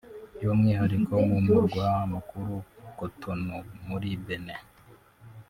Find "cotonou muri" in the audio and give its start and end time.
2.97-4.09